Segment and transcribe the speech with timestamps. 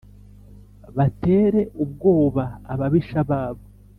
[0.95, 3.63] batere ubwoba ababisha babo